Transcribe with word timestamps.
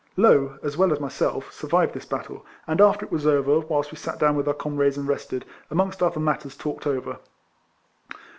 Low, 0.17 0.57
as 0.63 0.77
well 0.77 0.91
as 0.91 0.99
myself, 0.99 1.53
survived 1.53 1.93
this 1.93 2.07
battle, 2.07 2.43
and 2.65 2.81
after 2.81 3.05
it 3.05 3.11
was 3.11 3.27
over, 3.27 3.59
whilst 3.59 3.91
we 3.91 3.99
sat 3.99 4.17
down 4.17 4.35
wjth 4.35 4.47
our 4.47 4.53
comrades 4.55 4.97
and 4.97 5.07
rested, 5.07 5.45
amongst 5.69 6.01
other 6.01 6.19
matters 6.19 6.57
talked 6.57 6.87
over. 6.87 7.19